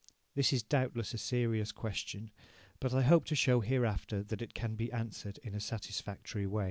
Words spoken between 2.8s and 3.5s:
I hope to